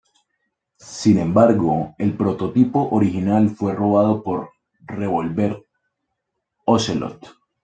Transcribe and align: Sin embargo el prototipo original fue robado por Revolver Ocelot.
Sin 0.79 1.19
embargo 1.19 1.93
el 1.99 2.17
prototipo 2.17 2.89
original 2.89 3.51
fue 3.51 3.75
robado 3.75 4.23
por 4.23 4.49
Revolver 4.87 5.63
Ocelot. 6.65 7.23